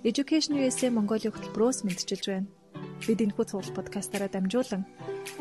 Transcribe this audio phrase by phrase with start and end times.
[0.00, 2.48] Education USA Mongolia хөтөлбөрөөс мэдчилж байна.
[3.04, 4.88] Бид энэхүү цуглал подкастаараа дамжуулан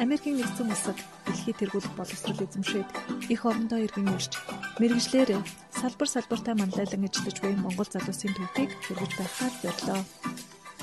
[0.03, 2.89] Америкийн нэгдсэн улсад дэлхийд тэргуулах боловсрол эзэмшээд
[3.31, 4.35] их орондоо иргэн ирж
[4.83, 5.39] мэрэгжлэр
[5.71, 10.01] салбар салбартаа манлайлан ажиллаж буй Монгол залуусын төвийг хэрэгж байхаар зорилоо.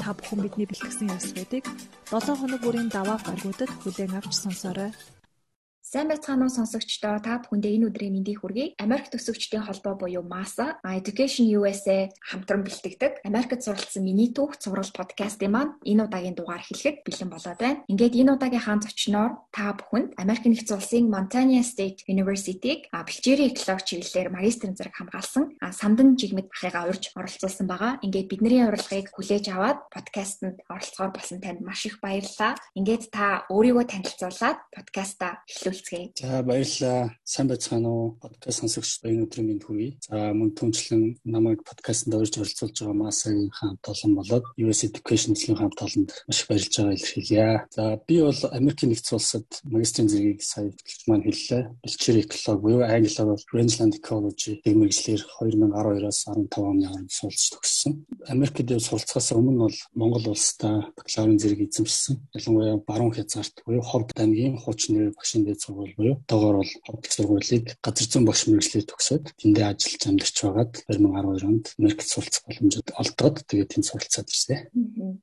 [0.00, 1.64] Та бүхэн бидний бэлтгэсэн явцуудыг
[2.08, 4.96] 7 хоног бүрийн даваа гаргуудад хүлээн авч сонсоорой.
[5.86, 8.74] Сайн байцгаана уу сонсогчдоо та бүхэндээ энэ өдрийн мэндийг хүргэе.
[8.82, 15.46] Америк төсөвчдийн холбоо буюу MASA, Education USA хамтран бэлтгэдэг Америкт суралцсан миний түүх цуврал подкастын
[15.54, 17.86] маань энэ удаагийн дугаар эхлэхэд бэлэн болоод байна.
[17.86, 23.86] Ингээд энэ удаагийн хаан зочноор та бүхэнд Америк нэгдсэн улсын Montana State University-г бэлчээрийн экологи
[23.86, 28.02] чиглэлээр магистрийн зэрэг хамгаалсан самдан жигмэд ахыгаа урьж оролцуулсан байгаа.
[28.02, 32.58] Ингээд бидний урилгыг хүлээж аваад подкастэнд оролцохоор болсон танд маш их баярлалаа.
[32.74, 36.12] Ингээд та өөрийгөө танилцуулаад подкаста эхлүүл хүрэлцгээе.
[36.16, 37.10] За баярлалаа.
[37.24, 38.16] Сайн байцгаана уу?
[38.20, 39.96] Подкаст сонсогч баян өдрийн мэнд хүргэе.
[40.08, 45.60] За мөн түнчлэн намайг подкастт орж оролцуулж байгаа Масагийн хамт олон болоод US Education эзлэгийн
[45.60, 47.66] хамт олонд маш их баярлж байгаа илэрхийлье.
[47.70, 51.62] За би бол Америкийн нэгдсэн улсад магистрийн зэргийг сая хөтлөж маань хэллээ.
[51.84, 57.92] Бэлчээр экологи буюу англиар Rangeland Ecology гэх мэргэжлэр 2012-оос 15 оны хооронд суралцж төгссөн.
[58.32, 62.16] Америкт суралцахаас өмнө бол Монгол улстай бакалаврын зэрэг эзэмшсэн.
[62.36, 67.04] Ялангуяа баруун хязгаарт буюу Ховд аймгийн хуучин нэр багшийн дээд сургууль буюу доогоор бол ховд
[67.10, 72.88] сургуулийг газар зүйн багш мэргэжлээр төгсөөд тэндээ ажиллаж амьдарч байгаад 2012 онд Америкт суралцах боломжууд
[72.94, 74.58] олдоод тэгээд тэнд суралцаад ирсэн.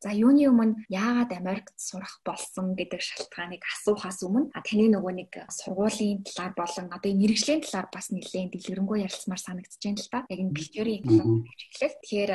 [0.03, 6.23] За юуны өмнө яагаад Америкт сурах болсон гэдэг шалтгааныг асуухаас өмнө таны нөгөө нэг сургуулийн
[6.27, 10.19] талаар болон одоо энэ мэрэгжлийн талаар бас нэлээд дэлгэрэнгүй ярилцмаар санагдаж байна л да.
[10.27, 11.97] Яг энэ бэлтгэрийн экологи чиглэл.
[12.01, 12.31] Тэгэхээр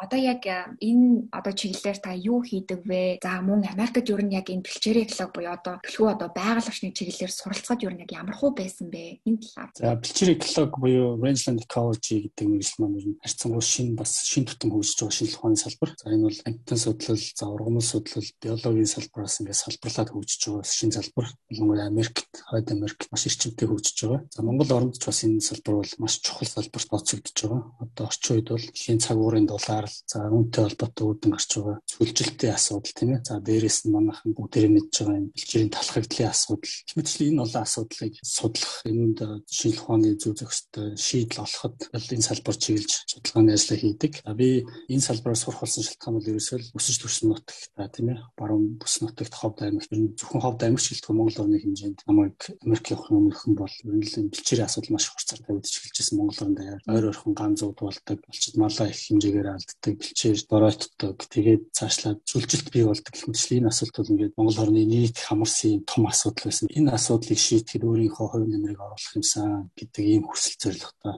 [0.00, 0.42] одоо яг
[0.80, 3.20] энэ одоо чиглэлээр та юу хийдэг вэ?
[3.22, 6.90] За мөн Америкт ер нь яг энэ бэлчээрийн экологи буюу одоо төлхөө одоо байгаль орчны
[6.96, 9.20] чиглэлээр суралцахад ер нь яг ямар хуу байсан бэ?
[9.28, 9.70] Энэ талаар.
[9.76, 14.48] За бэлчээр экологи буюу rangeland ecology гэдэг мэргэжил маань ер нь харьцангуй шинэ бас шинэ
[14.48, 15.90] тутам хөгжиж байгаа шинэ ухааны салбар.
[16.00, 20.96] За энэ бол амтан судлал, за ургамал судлал, биологийн салбараас ингээд салбарлаад хөгжиж байгаа шинэ
[20.96, 21.26] салбар.
[21.52, 24.24] Ялангуяа Америкт, Хойд Америкт маш эрчимтэй хөгжиж байгаа.
[24.32, 27.62] За Монгол оронд ч бас энэ салбар бол маш чухал салбарт тооцогдож байгаа.
[27.84, 32.94] Одоо орчин үед бол дэлхийн цагуурын дулаар за үүнтэй холбоотой үүдэн гарч байгаа сүлжилтийн асуудал
[32.94, 33.24] тийм ээ.
[33.24, 36.74] За дээрээс нь манайхан бүгдээрээ мэдж байгаа энэ бэлчээрийн талхагдлын асуудал.
[37.00, 39.18] Мэдээж энэ олон асуудлыг судлах энэнд
[39.48, 44.12] шинжлэх ухааны зөв зөвхөстэй шийдэл олоход энэ салбар чиглэж судалгааны ажлаа хийдэг.
[44.36, 49.00] Би энэ салбараар сурах болсон шалтгаан бол ерөөсөө өсөж төрсөн нутагт тийм ээ баруун бүс
[49.00, 53.74] нутагт ховд аймагт зөвхөн ховд аймагч гэлтгүй Монгол орны хэмжээнд намайг Америк явахын өмнөхөн бол
[53.80, 58.18] ерөнхийдөө бэлчээрийн асуудал маш хурцаар тавигдж эхэлжсэн Монгол оронд даяар ойр ойрхон ган зууд болдог
[58.20, 63.70] болчид малаа их хэмжээгээр алддаг бэлчээр доройтдог тэгээд цаашлаад зүлжилт бий болдог гэх мэт энэ
[63.72, 66.68] асуулт бол ингээд Монгол орны нийт хамарсан том асуудал байсан.
[66.70, 71.14] Энэ асуудлыг шийдэхэд өөрийнхөө хувь нэмрийг оруулах юмсан гэдэг ийм хүсэл зорилготой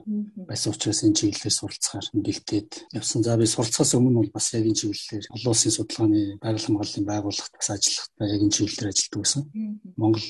[0.49, 3.19] байсан учраас энэ чиглэлээр суралцахаар бэлдээд явсан.
[3.23, 7.53] За би суралцахаас өмнө бол бас яг энэ чиглэлээр олон улсын судалгааны байгаль хамгааллын байгууллагт
[7.57, 9.41] бас ажиллахдаа яг энэ чиглэлээр ажилладаг байсан.
[9.97, 10.27] Монгол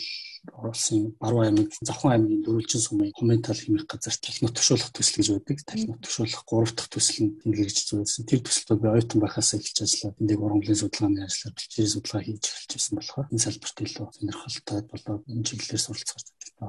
[0.52, 5.58] Улсын Баруун аймаг, Завхан аймгийн дөрвөлжин сумын комментал хэмээх газар талхнууд төвшүүлэх төсөл гэж байдаг.
[5.64, 8.28] Талхнууд төвшүүлэх 3 дахь төсөл нь тэмдэглэж зүйлсэн.
[8.28, 12.72] Тэр төсөлд би оюутан байхаас эхэлж ажиллаад эндээ ургамлын судалгааны ажлаар бэлчээрийн судалгаа хийж эхэлж
[12.76, 16.20] байсан болохоор энэ салбарт илүү сонирхолтой болоод энэ чиглэлээр суралцах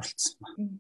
[0.01, 0.75] оролцсон байна.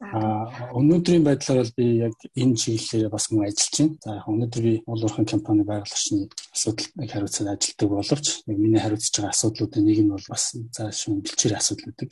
[0.00, 3.96] Аа өнөөдрийн байдлаар бол би яг энэ чиглэлээр бас мөн ажиллаж байна.
[4.04, 8.82] За яг өнөөдөр би уул уурхайн компани байгаль орчны асуудалыг хариуцаад ажилладаг боловч яг миний
[8.82, 12.10] хариуцж байгаа асуудлуудын нэг нь бол бас бэлчээрийн асуудал гэдэг.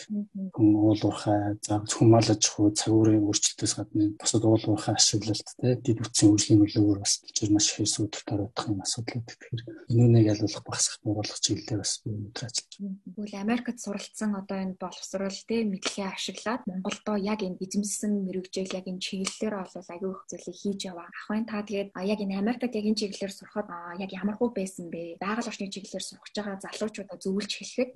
[0.55, 5.49] Хүн уул уурхай за зөвхөн мал аж ахуй цагуурын өөрчлөлтөөс гадна бусад уул уурхай ашиглалт
[5.61, 9.27] те дид үтсийн хөгжлийн нөлөөгөөр бас бэлчээр маш их сүйтгэл тариадах юм асуудлууд.
[9.27, 12.97] Тэгэхээр энүүнийг ялуулах багасгах бууруулах чиглэлээр бас би өнөөдөр ажиллаж байна.
[13.17, 18.77] Тэгвэл Америкт суралцсан одоо энэ боловсрол те мэдлэгээ ашиг ашиглаад Монголдо яг энэ эзэмссэн мэрэгжил
[18.77, 21.09] яг энэ чиглэлээр бол аягүй их зүйлийг хийж яваа.
[21.09, 24.87] Ах байна та тэгээд яг энэ Америкт яг энэ чиглэлээр сурахад яг ямар хөө байсан
[24.93, 25.17] бэ?
[25.21, 27.91] Байгаль орчны чиглэлээр сурах байгаа залуучуудаа зөвлөж хэлэхэд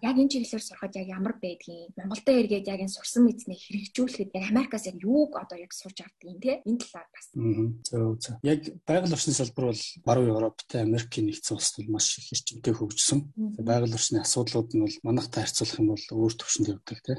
[0.00, 4.44] яг энэ чиглэлээр сурахад яг ямар байдгийг Монголдо эргээд яг энэ сурсан мэдснийг хэрэгжүүлэхэд яг
[4.48, 7.26] Америкаас яг юуг одоо яг сурч авдгийг те энэ талаар бас.
[7.32, 8.34] Зөв зөв.
[8.42, 13.20] Яг байгаль орчны салбар бол баруун Европтой Америкийн нэгдсэн улсад маш их эрчимтэй хөгжсөн.
[13.60, 17.12] Байгаль орчны асуудлууд нь бол манайхтай харьцуулах юм бол өөр төвшөнд явдаг те.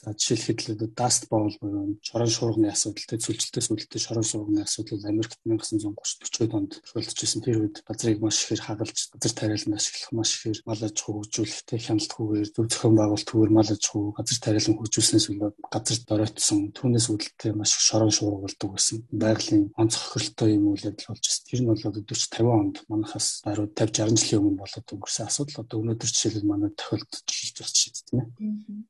[0.00, 5.04] За жишээлхэд л даст боол буюу шорон шуурганы асуудал тэ цүлжилтээс үүдэлтэй шорон шуурганы асуудал
[5.04, 10.30] Америкт 1930 40 онд исэн тэр үед газрыг маш ихээр хагалж газар тариалан ашиглах маш
[10.40, 14.38] ихээр мал аж ахуй хөгжүүлэхтэй хяналт хүүгээр зөв зохион байгуулалт хүүгээр мал аж ахуй газар
[14.40, 19.04] тариалан хөгжүүлснээс болоод газар доройтсон түүнээс үүдэлтэй маш их шорон шуургалдаг байсан.
[19.12, 21.44] Байгалийн онцгой хөрөлтөө юм үйл явдал болж байна.
[21.44, 25.60] Тэр нь бол 40 50 онд манахаас баруун 50 60 жилийн өмнө болоод өнгөрсөн асуудал
[25.60, 28.24] одоо өнөөдөр жишээлбэл манай тохиолдож байна шүү дээ.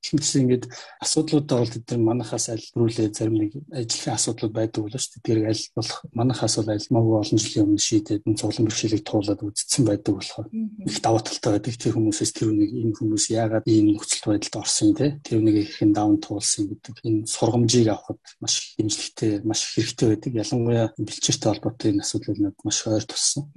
[0.07, 0.65] Хэмжээ ингээд
[1.01, 5.25] асуудлуудаа бол тэд нар манахаас аль рүүлээ зарим нэг ажлын асуудлууд байдаг болоо шүү дээ.
[5.25, 9.85] Тэр аль болох манахаас бол аль магадгүй олон жилийн өмнө шийдээд цуглан бэрхшээлийг туулаад үзсэн
[9.89, 11.75] байдаг болохоор их даваа талтай байдаг.
[11.81, 15.97] Тэр хүмүүсээс тэр үнийг энэ хүмүүс яагаад ийм нөхцөл байдалд орсон те тэр үнийг ихэн
[15.97, 20.33] даун туулсан гэдэг энэ сургамжийг авахд маш хэмжлэгтэй маш хэрэгтэй байдаг.
[20.37, 23.49] Ялангуяа бэлчээртэй холбоотой энэ асуудлууд надад маш ойр туссан.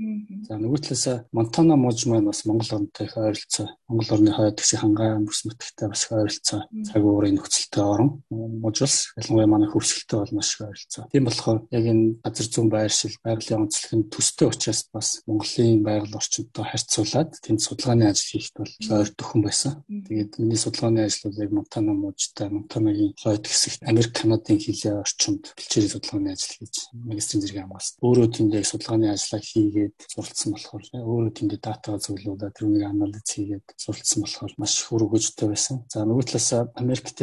[0.47, 3.67] За нөгөө талаас Монтана мужи маань бас Монгол орнтой их ойролцоо.
[3.87, 6.61] Монгол орны хойд хэсэг хангаан бүс нутагтай бас их ойролцоо.
[6.87, 11.05] Цаг уурын нөхцөлтэй орн мужус ялангуяа манай хөвсгөлтэй бол маш их ойролцоо.
[11.11, 16.17] Тийм болохоор яг энэ газар зүүн байршил, байгалийн онцлог нь төстэй учраас бас Монголын байгаль
[16.17, 19.71] орчинтой харьцуулаад тэнд судалгааны ажил хийхэд бол ойр төхөн байсан.
[19.87, 25.43] Тэгээд миний судалгааны ажил бол яг Монтана мужтай Монтанагийн хойд хэсэгт Америк, Канадын хилийн орчинд
[25.57, 27.97] бэлчээрийн судалгааны ажил хийж магистрийн зэрэг хамгаалсан.
[28.03, 33.65] Өөрөө тэнд яг судалгааны ажлаа хийгээд суралцсан болохоор өөрөө тэнд датагаа зөвлөдөө тэрнийг анализ хийгээд
[33.77, 35.83] суралцсан болохоор маш их үр өгөөжтэй байсан.
[35.89, 36.49] За нөгөө талаас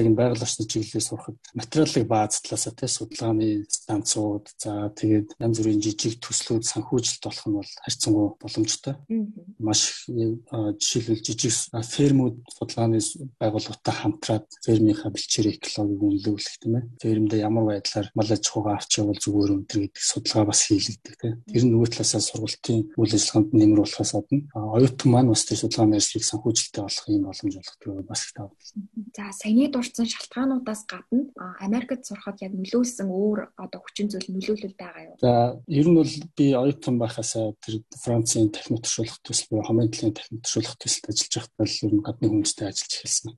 [0.01, 5.81] Америктийг байгаль орчны чиглэлээр сурахад материалын бааз талаас те судалгааны станцууд за тэгээд янз бүрийн
[5.85, 8.95] жижиг төслүүд санхүүжилт болох нь бол харьцангуй боломжтой.
[9.61, 11.53] Маш жишээлбэл жижиг
[11.85, 12.99] фермүүд судалгааны
[13.41, 16.85] байгууллагатай хамтраад фермийнхаа бэлчээр экологиг үнэлүүлэх тийм ээ.
[17.05, 21.35] Фермдээ ямар байдлаар мал аж ахуйгаа авч явал зүгээр өнтер гэдэг судалгаа бас хийлэгдэх тийм.
[21.45, 26.01] Тэр нь нөгөө талаасаа сургалтын үйл ажиллагаанд нэмэр болохоос гадна оюутан маань бас тэр судалгааны
[26.01, 28.57] ажлыг санхүүжилттэй болох юм боломж олгох бас их тавд.
[29.17, 35.03] За саяны дурдсан шалтгаануудаас гадна Америкт сурахад яг нөлөөлсөн өөр одоо хүчин зүйл нөлөөлөл байгаа
[35.11, 35.17] юу?
[35.19, 40.15] За ер нь бол би оюутан байхасаа тэр Францын техник туршуулах төсөл буюу хамгийн төлөв
[40.15, 43.31] техник туршуулах төсөлд ажиллаж байхдаа л ер нь гадны хүмүүстэй ажиллаж эхэлсэн.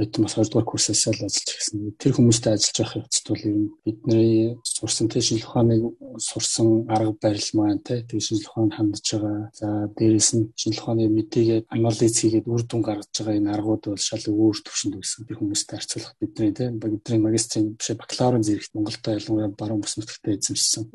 [0.00, 1.78] Оюутан бас 2 дугаар курсээс л ажиллаж эхэлсэн.
[2.00, 5.82] Тэр хүмүүстэй ажиллаж байх явцад бол ер нь бидний сурсан шинжлэх ухааныг
[6.16, 9.50] сурсан арга барил маань тэг шинжлэх ухаанд хандж байгаа.
[9.52, 14.00] За дээрэс нь шинжлэх ухааны мэдээгээ анализ хийгээд үр дүн гаргаж байгаа энэ аргууд бол
[14.00, 15.26] шал өөр төвшөнд байсан.
[15.26, 20.34] Тэр хүмүүстэй харьцуулах бидний тэ бидний магистрийн биш бакалаврын зэрэгт Монголд ялангуяа баруун бүс нутагтаа
[20.38, 20.86] эзэмшсэн.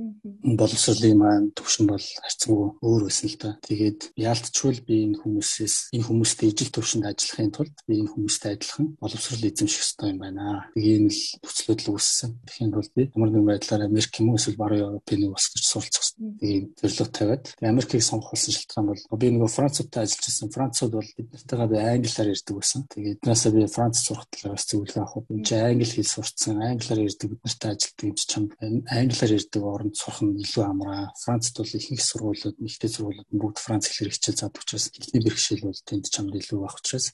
[0.55, 3.49] Боловсролын маань төвшин бол харьцангуй өөр байсан л да.
[3.67, 8.87] Тэгээд яалтчгүй би энэ хүмүүсээс энэ хүмүүстэй ижил төвшөнд ажиллахын тулд би энэ хүмүүстэй адилхан
[9.01, 10.71] боловсрол эзэмших ёстой юм байна.
[10.75, 12.31] Тэгээд энэ л төслүүд л үүссэн.
[12.47, 16.05] Тэгэхин бол би ямар нэгэн байдлаар Америк юм уу эсвэл баруун Европын улс гэж суралцах
[16.15, 16.39] хэрэгтэй.
[16.39, 20.53] Тэгээд зөвлөгөө тавиад Америкийг сонгох болсон шалтгаан бол би нөгөө Француудтай ажиллаж байсан.
[20.55, 22.81] Францууд бол бид нартайгаа би англиар ярьдаг байсан.
[22.87, 25.29] Тэгээд наасаа би Франц сурах талаас зөвлөгөө авах.
[25.29, 29.63] Энд чинь англи хэл сурцсан, англиар ярьдаг бид нартай ажилладаг юм чи чамд англиар ярьдаг
[29.63, 31.13] оронд сурах нь илүү амраа.
[31.23, 35.81] Францд бол ихэнх сургуулиуд, ихтэй сургуулиуд бүгд Франц хэлээр хичээл заадаг учраас хэлний бэрхшээл бол
[35.85, 37.07] тэнд чамд илүү байх учраас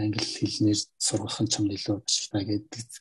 [0.00, 2.42] англи хэлнээр сургах нь чамд илүү ашигтай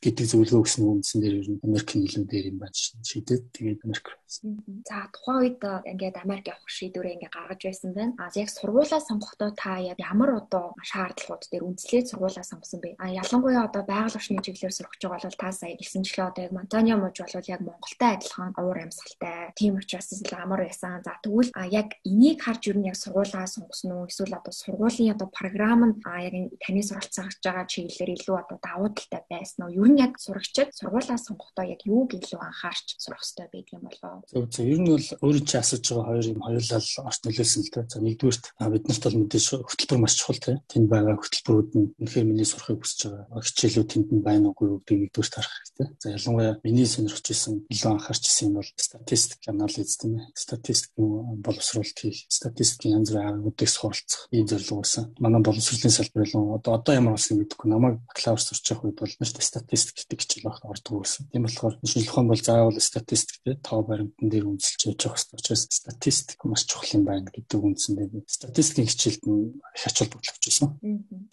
[0.03, 4.07] гэдэг зөвлөгөө өгсөн үндсэн дээр ер нь Америкийн илүү дээр юм байна шийдээд тэгээд Америк.
[4.29, 8.13] За тухайн үед ингээд Америк явах шийдвэрээ ингээд гаргаж байсан байна.
[8.21, 12.95] А яг сургуулаа сонгохдоо та ямар одоо шаардлагууд дээр үндэслээд сургуулаа сонгосон бэ?
[13.01, 16.97] А ялангуяа одоо байгаль орчны чиглэлээр гэж байгаа бол та сая хэлсэнчлээ одоо яг Монтанио
[16.97, 19.53] мужи бол яг Монголтай адилхан уур амьсгалтай.
[19.55, 21.03] Тийм учраас л амар байсан.
[21.03, 24.07] За тэгвэл яг энийг харж юу яг сургуулаа сонгосон уу?
[24.09, 26.33] Эсвэл одоо сургуулийн одоо програм нь яг
[26.63, 29.75] таны суралцах гэж байгаа чиглэлээр илүү одоо давуу талтай байсан уу?
[29.75, 34.23] Юу нь яг сурагчид сургуулаа сонгохдоо яг юуг илүү анхаарч сурах хэрэгтэй байдаг юм болов?
[34.29, 34.65] Зөв зөв.
[34.65, 37.85] Ер нь бол өөрөө чи асууж байгаа хоёр юм хоёулаа орч нөлөөлсөн л дээ.
[37.89, 40.57] За нэгдүгürt бид нарт бол мэдээж хөтөлбөр маш чухал тийм.
[40.69, 43.43] Тэнд байгаа хөтөлбөрүүд нь үнэхээр миний сурахыг хүсэж байгаа.
[43.43, 45.87] Хичээлүүд тэнд нь байна уугүй юу гэдгийг нэгдүгürt харах хэрэгтэй.
[45.99, 50.29] За ялангуяа миний сонирхож исэн илүү анхаарч исэн юм бол статистик анализ тийм ээ.
[50.37, 55.09] Статистикийн боловсруулалт хийх, статистикийн янз бүрийн аргуудыг суралцах ийм зорилго байсан.
[55.19, 59.13] Манай боловсруулалтын салбар болон одоо одоо ямар болсон мэдэхгүй намайг бакалавр сурч явах үед бол
[59.19, 61.27] маш статистик гэдэг хичээл багт ордог байсан.
[61.31, 65.39] Тийм болохоор шинжлэх ухаан бол заавал статистик тийм тоо баримтан дээр үндэслэж явж байгаа хэрэгтэй
[65.39, 70.67] учраас статистик маш чухал юм байна гэдэг үндсэндээ статистикийн хичээлд нь их ач холбогдол өгчээсэн.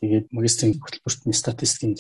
[0.01, 1.95] Тэгээд магистрийн хөтөлбөрт нь статистикийн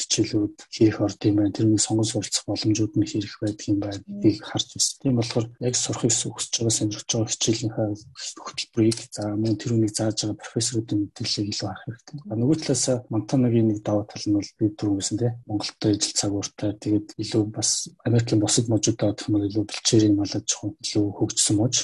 [0.46, 1.52] хичээлүүд хийх орд юм байна.
[1.52, 5.00] Тэрний сонгон суралцах боломжууд нь хэрэг байдаг юм байна гэдгийг харж байна.
[5.02, 7.86] Тийм болохоор яг сурахыг хүсэж байгаа сонирхож байгаа хичээлийнхаа
[8.46, 12.16] хөтөлбөрийг за мөн тэрүүнийг зааж байгаа профессоруудын мэдээллийг илүү харах хэрэгтэй.
[12.36, 17.08] Нөгөө талаас Монтанагийн нэг даваа тал нь бол би түрүүнсэн тийм Монголтой ижил цагууртай тэгээд
[17.18, 17.70] илүү бас
[18.06, 21.76] Америкийн бусад мужуудад гэх бол илүү бэлчээрийн мал аж ахуй илүү хөгжсөн мууж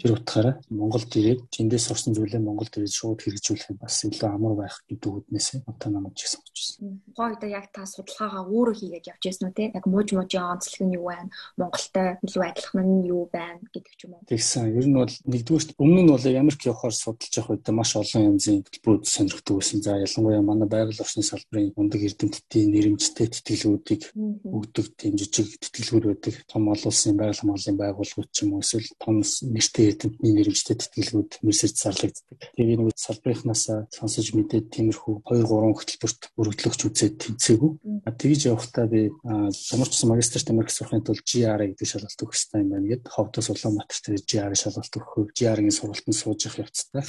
[0.00, 4.76] тэр утгаараа Монголд ирээд тэндээс сурсан зүйлээ Монголд ирээд шууд хэрэгжүүлэх бас илүү амар байх
[4.88, 7.00] гэдэг үднээс Монтана мужийг сонгож байсан.
[7.16, 9.70] Гойд яг та судалгаагаа өөрөө хийгээд явж үү те?
[9.74, 11.30] Яг мууж мужийн онцлог нь юу байна?
[11.60, 14.24] Монголтой илүү адилхан нь юу байна гэдэг ч юм уу.
[14.24, 14.72] Тэгсэн.
[14.72, 18.64] Ер нь бол нэгдүгээр өмнө нь бол Америк явахаар судалж явах үед маш олон янзын
[18.64, 19.78] хөтөлбөрүүд сонирхдаг байсан.
[19.84, 26.34] За ялангуяа манай байгаль орчны салбарын ундаг эрдэмтдийн нэрэмжтэй тэтгэлгүүдийг өгдөг тийм жижиг тэтгэлгүүд байдаг.
[26.48, 31.30] Том олон улсын байгаль хамгааллын байгууллагууд ч юм уу эсвэл том нэртэй эрдэмтний нэрэмжтэй тэтгэлгүүд
[31.44, 32.38] мессеж зарлагддаг.
[32.56, 33.62] Тэгээд нэг салбарынхнаас
[33.92, 37.72] сонсож мэдээд тиймэрхүү 2 3 хөтөлбөрт өргөдлөгч үзээд тэнцээгүй.
[38.04, 42.70] Тэгж явахдаа би ямар ч магистрт Америк сурахын тулд GR гэдэг шалгалт өгөх хэрэгтэй юм
[42.70, 47.04] байна гэд ховдос Улаанбаатар дээр GR шалгалт өгөх GR-ийн сургалтанд сууж явах явцдаа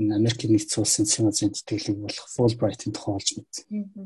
[0.00, 3.64] энэ Америкийн нэгдсэн улсын Симазын тэтгэлэг болох Fulbright-ийн тухай олж мэдсэн.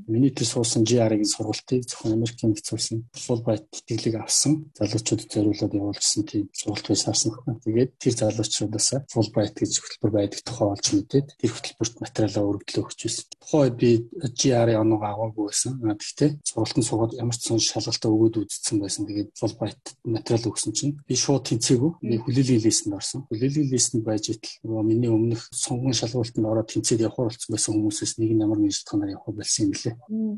[0.09, 6.23] Миний тэр суусан GR-ийн сургалтыг зөвхөн Америкийн нэгдсэн улсын Fulbright тэтгэлэг авсан залуучуудад зориулаад явуулсан
[6.27, 7.61] тийм сургалт байсан байна.
[7.65, 13.01] Тэгээд тэр залуучуудаас Fulbright гэж хөтөлбөр байдаг тухай олж мэдээд тэр хөтөлбөрт материалаа өргөдлөө өгч
[13.05, 13.25] байсан.
[13.41, 13.91] Тухайн би
[14.39, 15.73] GR-ийн оноо аваагүй байсан.
[16.05, 19.09] Гэхдээ сургалтанд суугаад ямар ч сон шалгалтаа өгөөд үзсэн байсан.
[19.09, 21.91] Тэгээд Fulbright материал өгсөн чинь би шууд тэнцээгүй.
[22.05, 23.25] Би хүлээлгийн листэнд орсон.
[23.33, 28.13] Хүлээлгийн листэнд байж итл нөгөө миний өмнөх сонгон шалгуултанд ороод тэнцээд явах болсон байсан хүмүүсээс
[28.21, 29.95] нэг нь ямар нэгэн шалтгаанаар явах байсан юм лээ.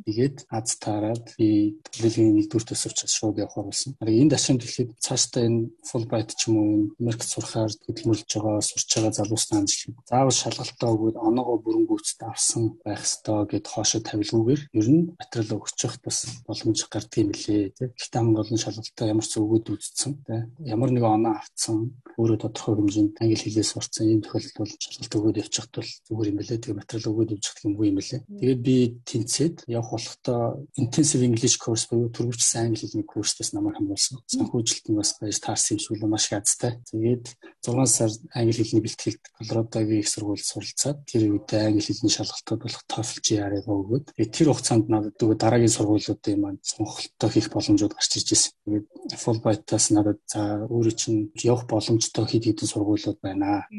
[0.06, 3.98] Тэгээд аз таарад би хүлээлгийн нэгдүгээр төсөвч шууд явах болсон.
[4.00, 6.70] Энэ дашин дэлхийд цаашдаа энэ Fulbright ч юм уу
[7.02, 13.02] Америкт сурахаар хөдөлмөрлөж байгаа, сурч байгаа залуусны анзлах заавал шалгалтаа өгөөд оноогоо бүрэнгүүцэд авсан байх
[13.06, 17.88] ёстой гэд хоошо тавилгүйгээр ер нь материал өгчих бас боломж гардыг юм лээ тий.
[17.92, 20.40] Гэхдээ хамгийн гол нь шалгалтаа ямар ч өгөөд үзсэн тий.
[20.64, 25.40] Ямар нэг оноо авцсан өөрөө тодорхой хэмжээнд англи хэлээс сурцсан ийм тохиолдолд бол шалгалт өгөөд
[25.42, 26.60] явчихт бол зүгээр юм билээ.
[26.64, 28.20] Тэгээ материал өгөөд явчих юм уу юм билээ.
[28.24, 30.40] Тэгээд би тэнцээд явах болохдоо
[30.80, 34.24] intensive English course буюу төрөвчсөн англи хэлний курстас намайг хамруулсан.
[34.32, 36.80] Санхүүжилтэн бас байж таарсан юм шиг л маш газтай.
[36.88, 37.24] Тэгээд
[37.60, 42.82] 6 сар англи хэлний бэлтгэлд Колорадогийн их сургуульд суралцаад тэр үед англи хэлний шалгалтад болох
[42.88, 48.28] TOEFL GRE-г өгөөд тэр хугацаанд надад дөрөв дараагийн сургуулиудын маань сонголттой хийх боломжууд гарч ирж
[48.34, 48.52] байсан.
[48.66, 48.86] Тэгээд
[49.22, 53.70] Fulbright-аас надад за өөрөө чинь явах боломжтой хэд хэдэн сургуулиуд байна.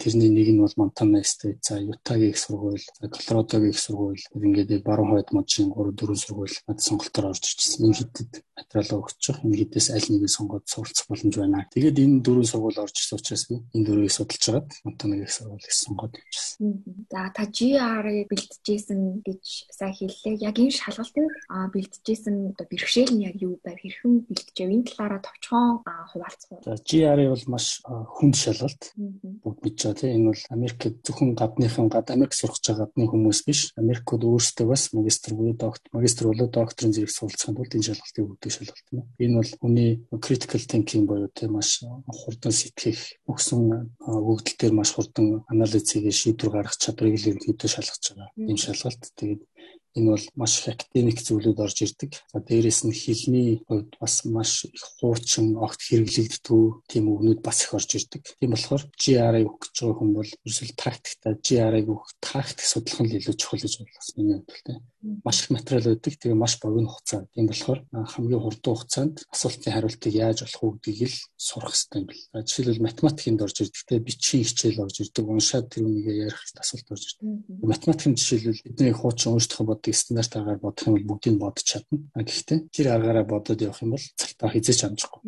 [0.00, 5.12] Тэрний нэг нь бол Montana State, за Utah-гийн их сургууль, Colorado-гийн их сургууль, ингээд баруун
[5.12, 7.84] хойд мужийн 3 4 сургууль надад сонголтоор орж ирчихсэн.
[7.84, 11.68] Энэ хэдэд материал өгчих, энэ хэдээс аль нэгийг сонгоод суралцах боломж байна.
[11.70, 15.74] Тэгээд энэ дөрвөн сургууль орж ирсэн учраас би энэ дөрвийг судалж агаад Montana-гийн их сургуулийг
[15.74, 16.66] сонгоод явчихсан.
[17.10, 20.42] За та GR-ыг бэлтжижсэн гэж сайн хэллээ.
[20.42, 23.78] Яг энэ шалгалтыг бэлтжижсэн одоо бэрхшээл нь яг юу байв?
[23.78, 24.68] Хэрхэн бэлтжэв?
[24.70, 26.64] Энэ талаараа товчхон хуваалцах.
[26.64, 28.82] За GR-ыг бол маш хүнд шалгалт.
[28.96, 33.72] Бүгд мэдж байгаа тийм энэ бол Америкт зөвхөн гадныхан гад Америк сурах гадны хүмүүс биш.
[33.76, 38.49] Америкууд өөрсдөө бас магистр буюу доктор магистр болоод докторийн зэрэг суралцахын тулд энэ шалгалтыг өгдөг
[38.54, 39.06] шалгалт юм.
[39.22, 39.90] Энэ бол хүний
[40.24, 41.70] critical thinking буюу тийм маш
[42.20, 43.60] хурдан сэтгэх өгсөн
[44.02, 48.28] өгдөл дээр маш хурдан анализ хийгээ шийдвэр гаргах чадварыг л ерөнхийдөө шалгаж байгаа.
[48.50, 49.42] Энэ шалгалт тэгээд
[49.96, 52.12] энэ бол маш их академик зүйлүүд орж ирдэг.
[52.30, 57.74] За дээрэс нь хэлний хувьд бас маш их хуучин огт хэрэглэгддэг тийм үгнүүд бас их
[57.74, 58.22] орж ирдэг.
[58.38, 63.34] Тийм болохоор өгөх гэж байгаа хүн бол ерөөсөл тактикта GR-ыг өгөх тактик судлах нь илүү
[63.34, 64.14] чухал гэж бодлоо.
[64.14, 64.78] Миний хувьд л
[65.24, 66.14] маш их материал өгдөг.
[66.20, 67.26] Тэгээ маш богино хугацаа.
[67.34, 72.24] Тийм болохоор хамгийн хурдан хугацаанд асуултын хариултыг яаж олох гэдгийг л сурах хэрэгтэй юм бэл.
[72.44, 75.24] Жишээлбэл математикэнд орж ирдэг те бичгийн хичээл орж ирдэг.
[75.24, 77.24] Уншаад тэр үнийг ярих асуулт орж ирдэг.
[77.64, 81.98] Математикийн жишээлбэл бидний хуучин уншдах бодгийг стандарт аргаар бодох юм бол бүгдийг бодож чадна.
[82.12, 85.20] Гэхдээ тэр аргаараа бодоод явах юм бол цагтаа хизээч амжихгүй.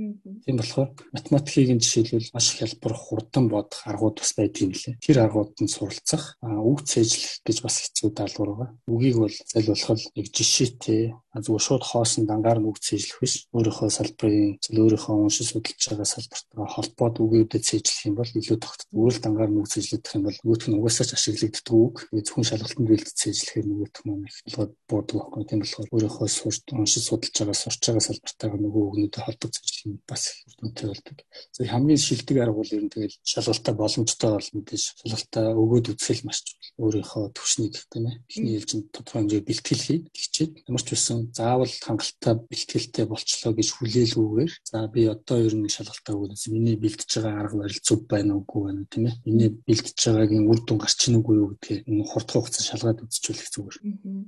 [0.44, 4.96] Тийм болохоор математикийн жишээлбэл маш хялбар хурдан бодох аргууд бас байдгийг лээ.
[5.00, 8.70] Тэр аргуудад суралцах, үг цээжлэх гэж бас хэцүү даалгавар байгаа.
[8.88, 9.36] Үгийг бол
[9.66, 11.02] зайлуулах нэг жишээтэй
[11.32, 13.48] зүгээр шууд хоосон дангаар нь үг цээжлэх биш.
[13.56, 18.92] Өөрийнхөө салбарын өөрийнхөө уншиж судалж байгаа салбартаа холбоод үгүүдэд цээжлэх юм бол илүү тогтдог.
[18.92, 21.96] Өөрөл дангаар нь үг цээжлэх юм бол нөгөөх нь угаасаа ч ашиглагддаг үг.
[22.12, 25.44] Зөвхөн шалгалтанд бэлдэж цээжлэхээр нөгөөх нь их болгоод буудаг байхгүй.
[25.48, 29.94] Тийм болохоор өөрийнхөө сурч уншиж судалж байгаа сурч байгаа салбартаа нөгөө үгнүүдэд холбог цээжлэх юм
[30.04, 31.16] бас их үнэтэй болдог.
[31.56, 36.22] За хамгийн шилдэг арга бол ер нь тэгэл шалгалтаа боломжтой бол мэдээж шалгалтаа өгөөд үзэл
[36.28, 36.76] маш чухал.
[36.76, 38.20] Өөрийнхөө төвшнийг тийм ээ.
[38.28, 40.00] Эхний ээлжинд тодорхой хэмжээ бэлтгэл хий.
[40.08, 45.68] Тэгчээд ямар ч байсан заавал хангалттай бэлтгэлтэй болчлоо гэж хүлээлгүйгээр за би одоо ер нь
[45.68, 49.98] шалгалтаа өгөөс миний бэлтэж байгаа арга барил зөв байна уугүй байна тийм ээ миний бэлтэж
[50.08, 53.76] байгаагийн үр дүн гарч ийн үгүй юу гэдгийг энэ хурдхан хугацаанд шалгаад үзчихүүлэх зүгээр.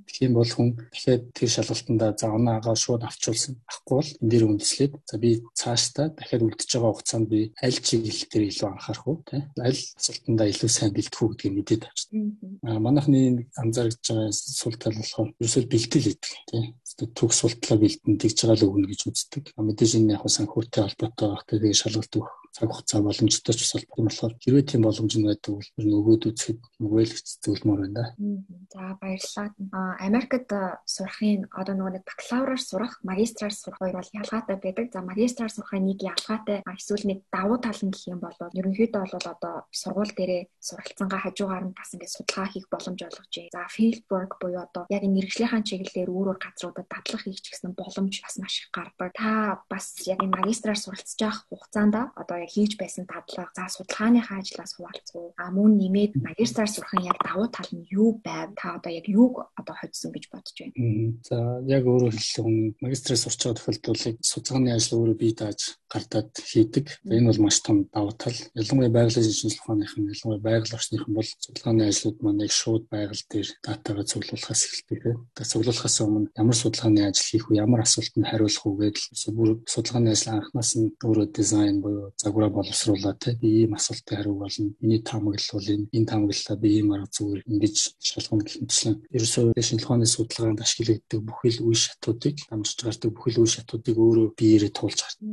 [0.05, 4.31] Тэгэх юм бол хүн дахиад тэр шалгалтандаа за оноо агаа шууд авчулсан ахгүй бол энэ
[4.31, 9.07] дээр үндэслээд за би цаашдаа дахиад үлдэж байгаа хугацаанд би аль чиглэл дээр илүү анхаарах
[9.09, 12.21] уу тийм аль асуултандаа илүү сайн бэлтгэх үү гэдгийг мэдээд авчихсан.
[12.85, 18.59] Манайхны анзаарч байгаа сул тал болохоор ерөөсөө бэлтгэл гэдэг тийм төгс султлаа бэлдэн тэгж байгаа
[18.59, 19.45] л өгнө гэж үздэг.
[19.55, 24.05] Мэдээж энэ яг санхүүтэй холбоотой байх тэгээ шалгалт өгөх цаг хугацаа боломжтой ч бас холбоотой
[24.07, 28.05] болохоор хэрвээ тийм боломж нь байдаг бол өгөөд үзэхэд нүгэл зүйлмөр байна.
[28.71, 29.99] За баярлалаа.
[29.99, 30.51] Америкт
[30.87, 34.87] сурахын одоо нөгөө нэг бакалавраар сурах, магистраар сурах хоёр бол ялгаатай байдаг.
[34.93, 39.27] За магистраар сурахын нэг ялгаатай эсвэл нэг давуу тал нь гэх юм бол ерөнхийдөө бол
[39.35, 43.55] одоо сургууль дээрээ суралцсангаа хажуугаар нь бас ингээд судалгаа хийх боломж олгож байна.
[43.55, 48.15] За field work буюу одоо яг мэрэгжлийнхаа чиглэлээр өөр өөр газруудад дадлах хийх гэсэн боломж
[48.23, 49.11] бас маш их гардаг.
[49.15, 54.73] Та бас яг магистраар суралцж явах хугацаанд одоо яг хийж байсан дадлага, за судалгааныхаа ажлаас
[54.77, 55.33] хуваалцуу.
[55.41, 58.53] А мөн нэмээд магистраар сурахын яг давуу тал нь юу байв?
[58.61, 61.17] Та одоо яг юуг одоо хоцсон гэж бодож байна?
[61.25, 66.87] За яг өөрөөр хэлбэл магистраар сурч байгаа тохиолдолд судалгааны ажил өөрөө бие дааж гардаад хийдэг.
[67.07, 68.35] Энэ бол маш том давуу тал.
[68.59, 73.49] Ялангуяа байгалийн шинжилгээ ухааныхан, ялангуяа байгаль орчныхан бол судалгааны ажлууд маань яг шууд байгаль дээр
[73.63, 75.01] датагаа цуглуулахаас эхэлдэг.
[75.39, 80.11] Тэгээд цуглуулахаас өмнө ямар судалгааны ажил хийх вэ, ямар асуултанд хариулах вэ гэдэг бүр судалгааны
[80.11, 84.75] ажил анхнаас нь өөрөө дизайн буюу загвараа боловсруулаад те би ийм асуултын хариу болно.
[84.81, 89.87] Миний таамаглал энэ энэ таамаглалаа би ийм арга зүгээр ингэж шалгах гэх мэтчлэн ерөөсөө шинжилгээ
[89.87, 95.29] ухааны судалгаанд ашиглагддаг бүхэл үе шатуудыг дамжиж гардаг бүхэл үе шатуудыг өөрөө биеэрээ туулж гардаг.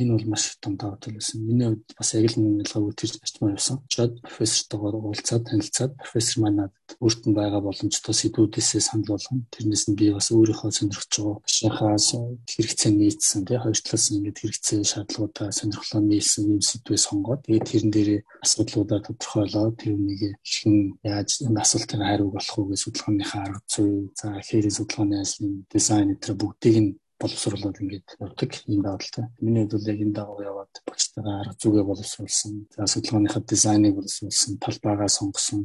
[0.00, 1.44] Энэ бол маш том давуу тал байсан.
[1.44, 3.76] Миний хувьд бас яг л нэг ялгаа үтгэж ачмаар байсан.
[3.92, 9.46] Чад профессортойгоор уулзаад танилцаад профессор маань надад өөрт нь байгаа боломжтой сэдвүүдээсээ санал болгоно.
[9.54, 12.08] Тэрнээс нь би бас өөрийнхөө сонирхож байгаа шинхаас
[12.50, 17.68] хэрэгцээ нийцсэн тий хоёр талаас нь ингээд хэрэгцээ шаардлагуудаа сонирхлоо нийлсэн юм сэдвээ сонгоод тэгээд
[17.70, 23.42] тэрэн дээрээ асуудлуудаа тодорхойлоод тэр нэг хэн яаж энэ асуултын хариуг болох уу гэж судалгааныхаа
[23.46, 29.24] арга зүй за хэрэг судалгааны ажлын дизайн гэтэр бүгдийг нь боловсруулаад ингээд явдаг юм давалтай.
[29.40, 32.68] Миний хувьд яг энэ дагуу яваад багчтайгаа арга зүгээ боловсруулсан.
[32.76, 35.60] За судалгааныхаа дизайныг боловсруулсан, талбайгаа сонгосон,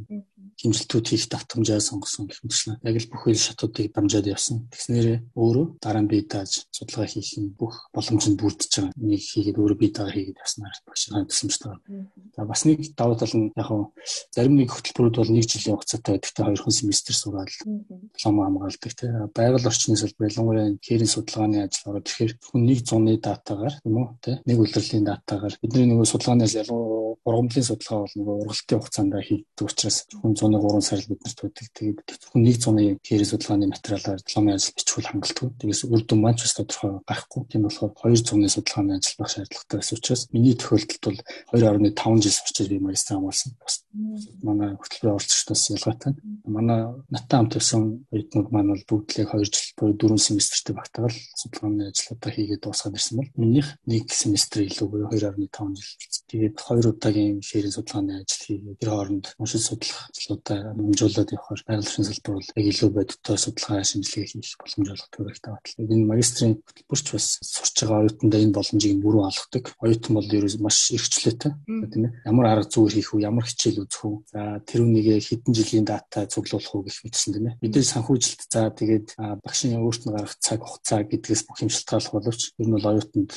[0.60, 4.68] хэмжилтүүд хийх давтамжаа сонгосон гэх мэтлэн яг л бүх үйл шатуудыг дамжаад явсан.
[4.72, 5.06] Тэгснээр
[5.36, 8.94] өөрөө дараа нь бие дааж судалгаа хийх нь бүх боломжинд бүрдэж байгаа.
[8.96, 11.76] Нэг хийгээд өөрөө бие даага хийгээд явснаар багшийн төсөмжтэй.
[12.36, 13.92] За бас нэг давуу тал нь яг хуу
[14.30, 19.12] зарим нэг хөтөлбөрүүд бол нэг жилийн хугацаатай байдагтай хоёр хон семестр сураад диплом хамгаалдаг тийм
[19.34, 21.10] байгаль орчны салбар ялангуяа хээрийн
[21.42, 25.54] судалгааны ажил ороод тэгэхээр хүн нэг зуны датагаар тийм үү тийм нэг улирлын датагаар.
[25.62, 30.80] Бидний нөгөө судалгааны ажил ялангуяа ургамлын судалгаа бол нөгөө ургалтын хугацаанд хийгддэг учраас хүн 103
[30.82, 31.38] сар л биднэрт.
[31.76, 35.48] Тэгээд зөвхөн нэг зуны кэри судалгааны материалаар дипломын ажил бичвэл хангалтгүй.
[35.60, 37.42] Тэгээс үр дүн маань ч бас тодорхой гарахгүй.
[37.50, 41.20] Тийм болохоор 2 зуны судалгааны ажил байх шаардлагатай байсан учраас миний тохиолдолд
[41.52, 43.52] бол 2.5 жил сурчиж би магистр хамгаалсан.
[43.60, 43.74] Бас
[44.42, 46.12] манай хөтөлбөрийн оролцогчдоос ялгаатай.
[46.46, 46.80] Манай
[47.12, 52.30] наттай хамт явсан оюутнууд маань бол бүгдлээ 2 жил буюу 4 семестртэй багтаал судалгааны ажлуудаа
[52.32, 55.92] хийгээд дуусгаад ирсэн бол минийх нэг семестр илүү буюу 2.5 жил.
[56.32, 61.82] Тэгээд хоёр удаагийн ширийн судалгааны ажил хийгээд тэр хооронд уншиж судлах ажлуудаа хэмжүүлээд явахаар байгаль
[61.82, 65.82] орчин салбар бол яг илүү бодиттой судалгаа шинжилгээ хийх боломж олгох байх тавтал.
[65.82, 69.64] Энэ магистрийн хөтөлбөрч бас сурч байгаа оюутандаа энэ боломжийг бүрэн олгодог.
[69.82, 71.52] Оюутан бол ерөөс маш эрхчлөөтэй
[71.90, 72.12] тийм ээ.
[72.30, 74.14] Ямар арга зүйр хийх үү, ямар хичээл үзэх үү.
[74.30, 77.58] За тэр үнийг хэдэн жилийн дата цуглуулах уу гэх мэтсэн тийм ээ.
[77.66, 79.06] Мэдээж санхүүжилт за тэгээд
[79.42, 83.30] багшийн өөрт нь гаргах цаг хугацаа гэдгээс бүх юм шалтгааллах боловч ер нь бол оюутанд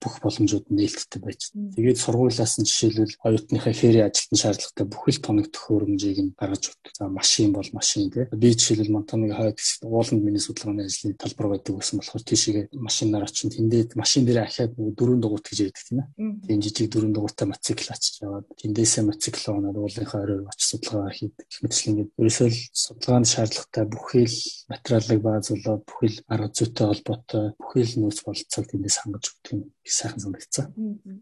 [0.00, 1.52] бүх боломжууд нээлттэй байж.
[1.52, 6.92] Тэгээд сургуулиас нь жишээлбэл оюутныхаа хээрийн ажилтны шаардлагатай бүхэл тоног төхөөрөмжийг нь гаргаж өгдөг.
[6.98, 8.26] За машин бол машин тий.
[8.30, 13.24] Би жишээлбэл Монтоныгийн хойд хэсэгт ууланд миний судалгааны ажлын талбар байдаг гэсэн болохоор тийшээ машинаар
[13.26, 16.08] очинд тэндээ машин дээр ахиад дөрөв дугуйт гэж ярьдаг тийм ээ.
[16.46, 21.46] Тийм жижиг дөрөв дугуйтай мотоцикл очиж яваад тэндээсээ мотоцикл унаад уулынхаа оройр очиж судалгаа хийдэг.
[21.62, 24.36] Мэтлэн ингээд ерөөсөө л судалгаанд шаардлагатай бүхэл
[24.70, 30.66] материалыг баазуулаад бүхэл арга зүйтэй холбоотой бүхэл нөөц бололцоог тэндээс хангаж өгдөг юм сайхан санагдсан.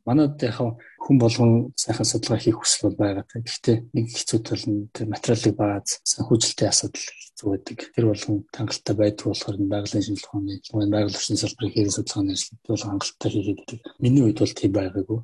[0.04, 0.58] Манайд яг
[1.04, 3.24] хүн болгон сайхан судалгаа хийх хүсэл бол байгаа.
[3.30, 7.78] Гэхдээ нэг хэцүү тал нь тэр материалыг бааз санхүүжилтийн асуудал хэцүү байдаг.
[7.94, 12.82] Тэр болгон хангалттай байдаг болохоор байгалийн шинжилгээ ухааны, байгаль орчны салбарын хэрэг судалгааны ажлыг бол
[12.82, 13.78] хангалттай хийгээд байдаг.
[14.02, 15.20] Миний үед бол тийм байгаагүй.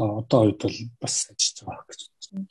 [0.00, 2.00] Одоо үед бол бас ажиллаж байгаа гэж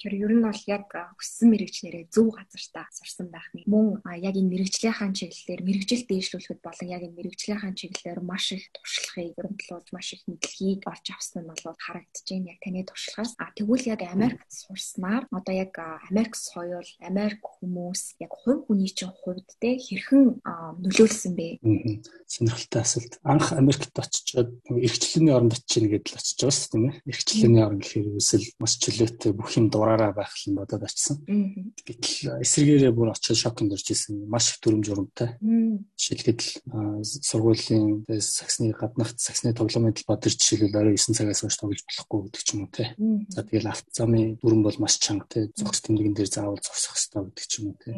[0.02, 0.90] Тэр ер нь бол яг
[1.22, 6.88] өссөн мэрэгчлэрээ зөв газартаа сурсан байх нь мөн яг энэ мэрэгжлийнхаа чиглэлээр мэрэгжил дээшлүүлэхэд болон
[6.90, 11.78] яг энэ мэрэгжлийнхаа чиглэлээр маш их туршлагыг өрөмтлүүлж маш их мэдлэгийг олж авсан нь бол
[11.78, 12.50] харагдаж байна.
[12.50, 15.78] Яг таны туршлагаас а тэгвэл яг Америкт сурснаар одоо яг
[16.10, 20.42] Америк соёл, Америк хүмүүс яг хувь хүний чинь хувьд те хэрхэн
[20.82, 21.62] нөлөөлсөн бэ?
[22.26, 23.14] Сонирхолтой асуулт.
[23.22, 27.02] Анх Америкт очичоод эрхчлэлний оронд очиж гэдэг л очиж байгаа шүү дээ.
[27.12, 31.24] Эрхчлэлний орон гэхээр үсэл маш чөлөөтэй бүх юм дураараа байх л бодоод очсон.
[31.84, 34.28] Гэтэл эсэргээрээ бүр очиж шокнд орж исэн.
[34.28, 35.36] Маш их дүрм журамтай.
[35.98, 42.20] Жишээлбэл сургуулийн саксны гаднахт саксны тоглоомын талбай дээр жишээлбэл орой 9 цагаас хойш тоглож болохгүй
[42.30, 42.96] гэдэг ч юм уу те.
[43.30, 45.50] За тэгэл авто замын дүрм бол маш чанга те.
[45.56, 47.96] Зогс тэмдэгэн дээр заавал зогсох хэрэгтэй гэдэг ч юм уу тийм.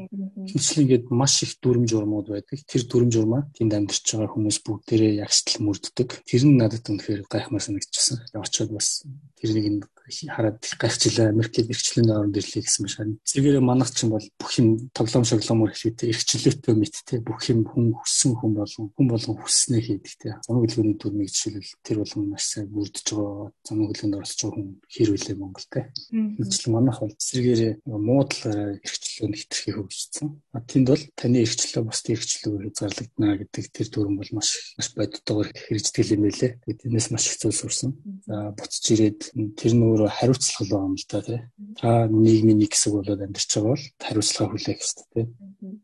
[0.49, 2.59] Хинчлэн ингээд маш их дүрм журмууд байдаг.
[2.65, 6.09] Тэр дүрм журмаа тэнд амьдарч байгаа хүмүүс бүгдээрээ ягштал мөрддөг.
[6.25, 8.25] Тэр нь надад үнэхээр гайхмаар санагдчихсан.
[8.33, 9.03] Очоод бас
[9.37, 14.51] тэрнийг хараад гайхчлаа Америкийн эрхчлэлийн орнд ирлээ гэсэн биш харин зэрэгээрээ манах чинь бол бүх
[14.59, 19.81] юм тоглоом шоглоомор хэлхийтэй эрхчлөөтэй мэдтэй бүх юм хүн хүссэн хүн болгон хүн болгон хүсснээ
[19.83, 23.47] хийдэг те замаг хэлгөөний дүрмийг жишээлбэл тэр болгон маш сайн бүрдэж байгаа.
[23.63, 29.73] Замаг хэлгэнд оролцож байгаа хүн хэрвэлээ Монгол те хэвчлэн манах бол зэрэгээрээ муудалаараа эрхчлөө нэвтрхий
[29.73, 34.87] хөгжсөн а тэнд бол таны эрхчлөө бусдын эрхчлөөр зарлагдана гэдэг тэр дүрм бол маш маш
[34.93, 36.51] бодитойгоор хэрэгждэг юм байлээ.
[36.61, 37.91] Тэгээд энэс маш их зүйл сурсан
[38.27, 39.19] за буцаж ирээд
[39.57, 41.39] тэр нь өөрөө хариуцлага л байна л да тий.
[41.77, 45.25] Та нийгмийн нэг хэсэг болоод амьдарч байгаа бол хариуцлага хүлээх хэрэгтэй тий.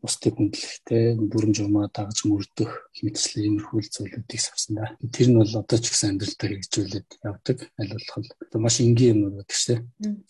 [0.00, 4.92] Бусдыг хүндлэхтэй, дүрм журмаа дагаж мөрдөх хэмжлээ иймэрхүү зүйлүүдийг савсан да.
[5.08, 7.58] Тэр нь бол одоо ч гэсэн амьдралдаа хэрэгжүүлээд явдаг.
[7.80, 9.80] Аль болох одоо маш энгийн юм байдаг шүү дээ.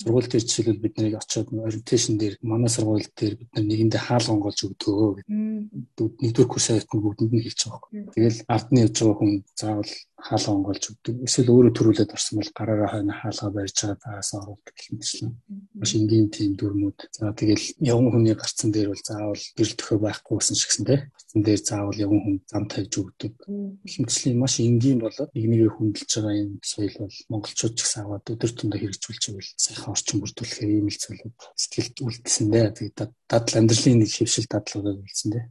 [0.06, 4.26] Сургууль дээр жишээлбэл бид нарыг очиод ориенташн дээр манай сургууль дээр бид нар нэгэндээ хаал
[4.30, 6.08] гонголж өгдөө гэдэг.
[6.22, 8.06] Нэгдүгээр курс нь бүгдэнд нь хэлж байгаа юм.
[8.14, 11.14] Тэгэл ардны явж байгаа хүн заавал хаалга онгойлж өгдөг.
[11.24, 15.32] Эсвэл өөрөө төрүүлээд орсон бол гараараа хойно хаалга барьж байгаа таас оруулдаг гэх мэтчлэн.
[15.80, 16.98] Маш энгийн тийм дүрмүүд.
[17.16, 21.03] За тэгэл явган хүний гарцсан дээр бол заавал гэрэл төхөө байхгүйсэн ч гэсэн тийм.
[21.30, 23.34] Гарцсан дээр заавал явган хүн зам тавьж өгдөг.
[23.46, 28.26] Мэтчлэн маш энгийн болоод нэг нэгэ хүндэлж байгаа энэ соёл бол монголчууд ч гэсэн аваад
[28.34, 32.66] өдөр тутмаа хэрэгжүүлж байвал сайхан орчин бүрдүүлэхээр ийм л зүйлүүд сэтгэлд үлдсэн дээ.
[32.74, 32.98] Тэгээд
[33.30, 35.46] дадал амьдралын нэг хэвшил дадлуудад үлдсэн дээ.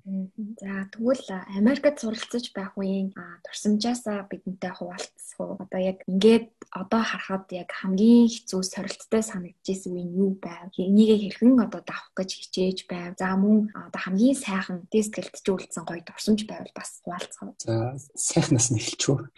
[0.60, 3.16] За тэгвэл Америкт суралцаж байх үеийн
[3.48, 5.56] турсамжаасаа бидэнтэй хуваалцах уу?
[5.64, 10.70] Одоо яг ингээд одоо харахад яг хамгийн хэцүү сорилттой санагдчихсэн үе нь юу байв?
[10.76, 13.16] Энийг хэрхэн одоо давах гэж хичээж байв?
[13.16, 14.86] За мөн одоо хамгийн сайхан
[15.70, 17.54] дискэлтжүүлсэн гоё дурсамж байвал бас хуваалцах.
[17.62, 19.30] За сайхнаас нь эхэлчихв.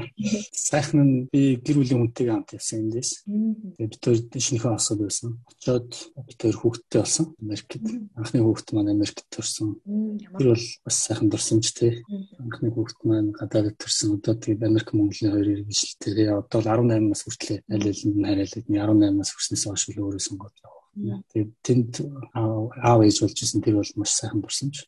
[0.52, 3.10] Сайхан нь би гэр бүлийн хүнтэйгээ хамт явсан юм дэс.
[3.24, 5.30] Тэгээд бид хоёр шинэхэн асууд байсан.
[5.44, 5.90] Очоод
[6.24, 7.26] бид хоёр хүүхэдтэй болсон.
[7.40, 7.84] Америкт.
[8.16, 9.68] Анхны хүүхэд маань Америкт төрсэн.
[9.84, 12.00] Тэр бол бас сайхан дурсамжтэй.
[12.40, 14.16] Анхны хүүхэд маань гадаадд төрсэн.
[14.16, 16.32] Одоо тэгээд Америк Монголын хоёр иргэншилтэй.
[16.32, 20.56] Одоо 18 нас хүртлээ аль аль нь хараалаад 18 нас хүрснээс хойш л өөрөө сонгоод
[20.64, 20.83] явах.
[20.94, 21.92] Тэгээд тэнд
[22.34, 24.86] аав ээж болж исэн тэр бол маш сайхан дурсамж.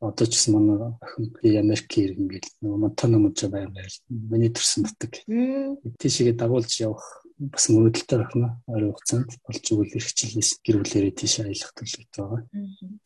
[0.00, 1.28] Одоо ч гэсэн манай охин
[1.60, 3.76] Америк иргэн гэл нөгөө Монтана мужа байгаад
[4.08, 5.12] миний төрсөн нутаг.
[6.00, 8.48] Тийшээ дагуулж явах бас мөрөдөлтэй байна.
[8.70, 12.40] Ойрын хугацаанд болж игэл эрхчлээс гэр бүлэрээ тийш аялах төлөвлөлт байгаа.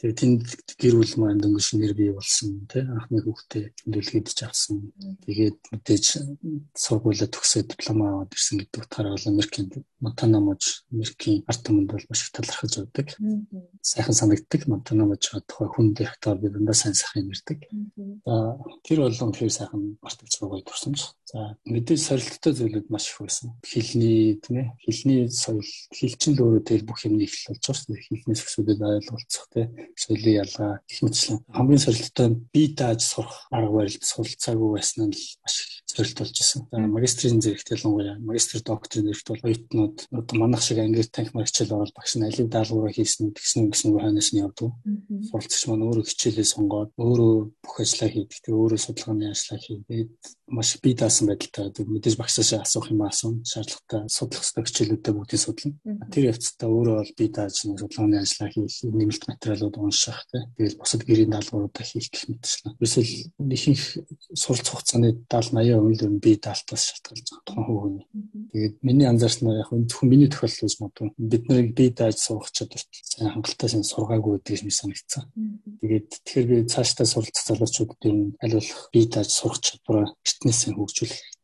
[0.00, 0.44] Тэгээ тэнд
[0.76, 4.92] гэр бүл маань дөнгөж нэр бий болсон тий анхны хүүхдээ тэмдэглэхэд авсан.
[5.24, 6.04] Тэгээд мэдээж
[6.76, 9.66] сургуулаа төгсөөд диплом аваад ирсэн гэдэг утгаараа бол Америкийн
[10.00, 13.08] Монтана муж Америкийн ард түмэнд бол маш их талархаж байдаг.
[13.80, 14.68] Сайхан санагддаг.
[14.68, 17.64] Монтана муж тухай хүн дэх таар би дандаа сайн сайхан ярьдаг.
[18.26, 21.16] За тэр болон тэр сайхан мартагч байгаа турсамж.
[21.24, 23.56] За мэдээж сорилттой зүйлүүд маш их байсан.
[23.64, 25.62] Хилний тийм ээ хилний соёл
[25.94, 28.06] хилчин л өөрөө тэр бүх юм нийлэл болж байгаа шүү дээ.
[28.10, 34.02] Хилнээс өсвөдөд ойлголцох тийм соёлын ялгаа гэх мэтчлэн хамгийн сорилттой бие дааж сурах арга барилд
[34.02, 36.68] суралцаагүй байсан нь л маш их сорилт болж исэн.
[36.72, 41.92] Магистрийн зэрэгт ялангуяа магистр докторийн зэрэгт бол оюутнууд одоо манах шиг англи танх мэрэгчл орол
[41.96, 44.76] багш нь алив даалгавраа хийсэн тэгсэн гэсэн хойноос нь явдаг.
[45.28, 48.40] Суралцагч маань өөрөө хичээлээ сонгоод өөрөө бүх ажлаа хийдэг.
[48.44, 50.12] Тэгээ өөрөө судалгааны ажлаа хийгээд
[50.52, 56.06] маш бие даасан байдалтай мэдээж багшаас асуух юм аасан шаардлагатай судлах ёстой хичээлүүдээ бүгдийг судлана.
[56.12, 60.22] Тэр явцдаа өөрөө бол бие дааж судалгааны ажиллаа хийх, нэмэлт материалууд унших.
[60.30, 62.78] Тэгэл бусад гэрийн даалгавруудаа хийх гэх мэтчлэн.
[62.78, 63.10] Эсвэл
[63.42, 63.84] ихэнх
[64.38, 68.06] суралц хугацааны 70 80% нь бие даалтаас шалтгаалж байгаа тухайн хүүхний.
[68.52, 73.30] Тэгээд миний анзаарснаар яг зөвхөн миний тохиолдол магадгүй бид нарыг бие дааж суух чадварт сайн
[73.30, 75.24] хангалттай сайн сургаагүй гэдэг юм санагдсан.
[75.80, 80.72] Тэгээд тэгэхээр би цаашдаа суралцах залуучуудад ер нь аль болох бие дааж сурах чадвараа фитнесээ
[80.74, 81.35] хөгжүүлэх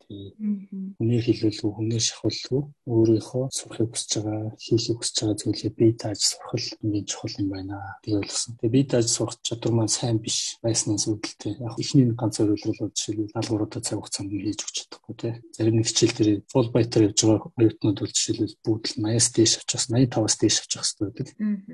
[1.01, 6.53] Үнээр хэлүүлгүй, үнээр шахуулгүй өөрийнхөө сурахыг хүсэж байгаа, хийхийг хүсэж байгаа зүйлээ бие дааж сурах
[6.59, 8.53] л хамгийн чухал юм байна гэж ойлгосон.
[8.61, 11.53] Тэгээ бие дааж сурах чадвар маань сайн биш байснаас үүдэлтэй.
[11.63, 15.35] Яг ихний ганц зөвлөл бол жишээлбэл даалгавруудаа цаг хугацаанд хийж өгч чадахгүй тий.
[15.57, 19.53] Зарим нэг хичээл дээр фул байтер явж байгаа оюутнууд бол жишээлбэл бүгд л 80-аас дээш
[19.59, 21.29] авчихсан, 85-аас дээш авчих хэрэгтэй байдаг.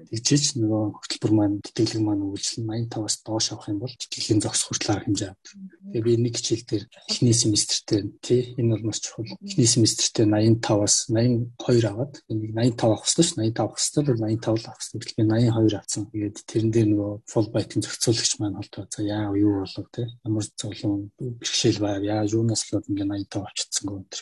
[0.09, 4.93] Тэгжиж нөгөө хөтөлбөр маань тэтгэлэг маань үйлчлэн 85-аас доош авах юм бол тэтгэлийн зогсох хүртэл
[4.93, 5.53] арга хэмжээ авдаг.
[5.93, 9.25] Тэгээ би нэг хичээл дээр эхний семестртээ тий энэ бол маш чухал.
[9.41, 14.53] Эхний семестртээ 85-аас 82 аваад нэг 85 авах хэрэгтэй ш 85 авах хэрэгтэй бол 85
[14.53, 15.15] л авах хэрэгтэй.
[15.17, 16.03] Би 82 авсан.
[16.13, 21.11] Тэгээд тэрэн дээр нөгөө Fulbright-ийн зохицуулагч маань холдоо за яа юу болов те ямар зовлон
[21.17, 24.13] бэрхшээл байв яа юунаас л ингээ 85 авчихсан гоо энэ.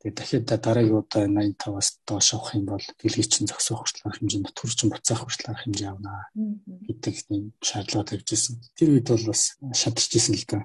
[0.00, 4.40] Тэгээд дахиад дараагийн удаа 85-аас доош авах юм бол дэлхий чинь зогсоох хүртэл арга хэмжээ
[4.40, 6.20] нутгур чинь буцаах хүртэл арга хэмжээ авнаа
[6.88, 8.54] гэдэг нэг шаардлага тавьжсэн.
[8.78, 9.42] Тэр үед бол бас
[9.74, 10.58] шадарч исэн л да.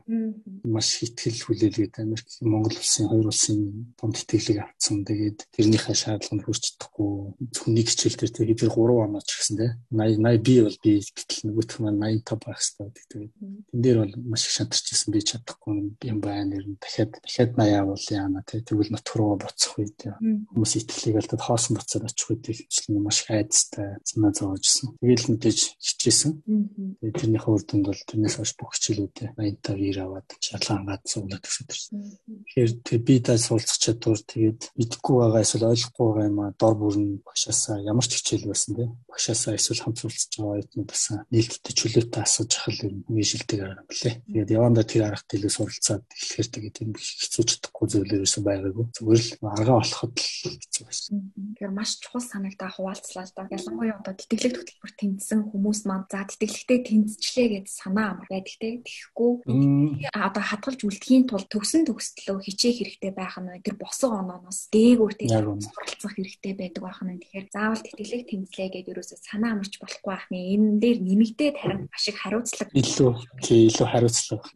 [0.65, 2.27] Маш ихтгэл хүлээлгээд Америк
[2.61, 3.59] Монгол улсын хоёр улсын
[3.97, 5.01] дунд итгэлийг авцсан.
[5.01, 7.09] Тэгээд тэрнийхээ шаардлаганд хүрч чадахгүй
[7.57, 10.91] зөвхөн нэг хичээл тэгээд тэр 3 оноо ч гэсэн те 80 80 би бол би
[11.01, 12.89] гэтэл нөгөөх маань 85 байх хэрэгтэй.
[13.01, 13.33] Тэгээд
[13.73, 15.71] тэн дээр бол маш их шантарч ирсэн би чадахгүй
[16.05, 16.53] юм байна.
[16.53, 19.99] Нэр нь дахиад дахиад 80 авал яана те тэгвэл нутг руу буцах үед
[20.53, 24.93] хүмүүс итгэлийг алдаад хоосон буцаад очих үед хэмжлэн маш айдастай санаа зовоожсэн.
[25.01, 26.31] Тэгээд л мэдээж хичээсэн.
[27.01, 31.43] Тэгээд тэрнийхээ үр дүнд бол тэрнээс хойш бүх хичээлүүдээ 85 90 аваад шалгаа хангаад суулаад
[31.45, 31.97] ирсэн.
[32.45, 36.75] Тэгэхээр тэг би даа суулцах чадвар тэгээд мэдгүй байгаа эсвэл ойлгохгүй байгаа юм а дор
[36.79, 41.73] бүрн багшаасаа ямар ч хичээл байсан тийм багшаасаа эсвэл хамт суулцж байгаа оюутнууд басан нээлттэй
[41.75, 44.15] чөлөөтэй асууж ахал юм нийшилдэг арга билээ.
[44.25, 48.85] Тэгээд явандаа тэр аргад илүү суралцаад эхлэхээр тэгээд энэ хэцүү чадахгүй зүйлэр юусэн байгаагүй.
[48.95, 51.11] Зүгээр л аргаа болоход л хэцүү байсан.
[51.35, 53.51] Тэгэхээр маш чухал санагдаа хуваалцлаа л да.
[53.51, 58.79] Ялангуяа одоо тэтгэлэг хөтөлбөр тэнцсэн хүмүүс маань за тэтгэлэгтэй тэнцчлээ гэж санаа амар байдаг те.
[58.81, 59.31] Тэгэхгүй
[60.11, 61.83] одоо хадгалж үлдэхийн тулд төгсөн
[62.31, 67.19] төгслөө хичээх хэрэгтэй байх нь тэр босоо онооноос дээгүүр тэгээд суралцах хэрэгтэй байдаг байх нь.
[67.19, 70.47] Тэгэхээр заавал тэтгэлэг тэнцлээ гэдээ ерөөсөө санаа амарч болохгүй байх нь.
[70.55, 73.11] Энэ дээр нэмэгдээд харин маш их хариуцлага илүү
[73.43, 74.47] тий илүү хариуцлага.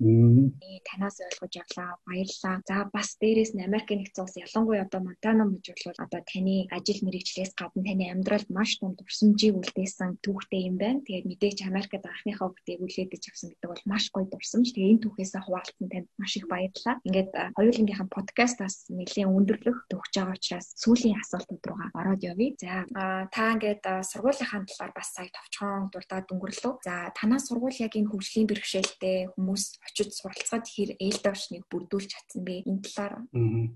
[0.87, 1.91] Танаас ойлгож авлаа.
[2.07, 2.55] Баярлалаа.
[2.63, 6.99] За бас дээрээс нь Америкийн нэгдсэн улс ялангуяа одоо Монтана мужи бол одоо таны ажил
[7.03, 11.03] мэргэжлээс гадна таны амьдралд маш том дурсамжийг үлдээсэн түүхтэй юм байна.
[11.03, 14.71] Тэгээд мэдээж Америкт анхныхаа хүүхдийг үлээдэж авсан гэдэг бол маш гоё дурсамж.
[14.71, 16.95] Тэгээд энэ түүхээсээ хуваалцсан танд маш их баярлалаа.
[17.03, 17.29] Ингээд
[17.65, 22.53] хоёулынгийнхан подкастаас нэлийн өндөрлөх төгсөж байгаа учраас сүүлийн асуултууд руугаа ороод явъя.
[22.61, 26.73] За та ингээд сургуулийнхаа талаар бас сая товчхон дурдаад өнгөрлөө.
[26.85, 32.41] За танаа сургууль яг энэ хөгжлийн бэрхшээлтэй хүмүүс очиж суралцаад хэр ээлд орчныг бүрдүүлж чадсан
[32.45, 32.69] бэ?
[32.69, 33.13] Энэ талаар.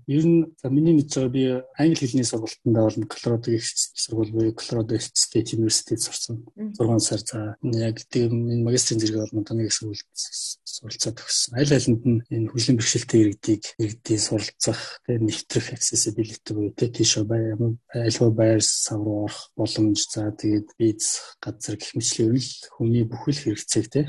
[0.06, 1.42] Ер нь за миний мэдж байгаа би
[1.74, 6.46] англи хэлний сургалтанд бол Колорадо их сургууль буюу Colorado State University-д сурсан.
[6.54, 11.58] 6 сар за яг тийм магистрийн зэрэг бол Монтаны их сургуульд суралцаад өгсөн.
[11.58, 17.16] Аль алинд нь энэ хөгжлийн бэрхшээлтэй иргэдийг иргэдийн суралцах, тэгээ нэвтрэх accessibility буюу тэ тийш
[17.24, 23.04] бай альва байр сав руу орох боломж за тэгээд виз газар гэх мэтлэн л хүний
[23.08, 24.02] бүхэл хэрэгцээг тэ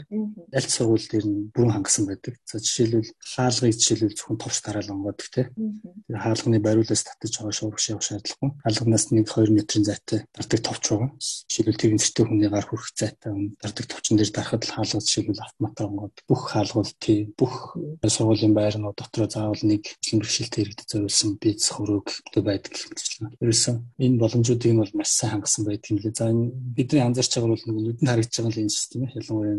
[0.52, 2.36] аль сургууль дээр нь бүрэн хангасан байдаг.
[2.44, 5.50] За жишээлбэл хаалгыг жишээлбэл зөвхөн товч тараал онгодог тэ.
[5.56, 8.52] Тэгээд хаалганы бариулаас татаж байгаа шуурх явах шаардлагагүй.
[8.64, 11.10] Хаалганаас нэг 2 метрийн зайтай дардаг товч байгаа.
[11.18, 13.32] Жишээлбэл тэр зэрэгтэй хүний гар хүрэх зайтай
[13.62, 18.98] дардаг товчон дээр дарахад л хаалга жишээлбэл автомат онгод бүх хаалгууд тий бүх сургуулийн байрнууд
[19.00, 22.08] дотроо заавал нэг бэрхшээлтэй иргэдэд зориулсан биз хөрөг
[22.42, 23.36] байдаг мэтчлэн.
[23.42, 26.14] Ерөөсөн энэ боломжуудыг нь бол маш сайн хангасан байдаг юм лээ.
[26.16, 29.58] За энэ бидний анзаарч байгаа бол нүдэнд харагдаж байгаа л энэ систем ялангуяа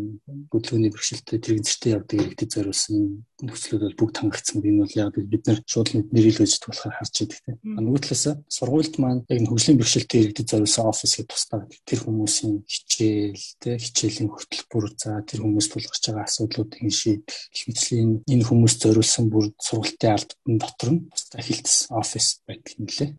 [0.51, 2.95] хөдөлгөөний бэрхшээлтэй тэрэг зэртэй явдаг иргэдэд зориулсан
[3.43, 4.63] нөхцлүүд бол бүгд хангагдсан.
[4.63, 7.57] Энэ бол яг бид нар шууд нэрэлгэж болохоор харж байдаг тийм.
[7.63, 13.43] Нөгөө талаас сургуульд маань яг хөгжлийн бэрхшээлтэй иргэдэд зориулсан офис гэж тусдаа тэр хүмүүсийн хичээл
[13.59, 19.51] тий хичээлийн хөтөлбөр за тэр хүмүүс тулгарч байгаа асуудлуудыг шийдэх хэмжээний энэ хүмүүс зориулсан бүр
[19.93, 23.09] сургалтын албан дотор нь тусдаа хилдэс офис байдаг юм лээ.